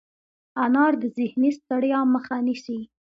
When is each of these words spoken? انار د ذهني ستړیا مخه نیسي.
انار 0.63 0.93
د 1.01 1.03
ذهني 1.17 1.49
ستړیا 1.59 1.99
مخه 2.13 2.35
نیسي. 2.45 2.79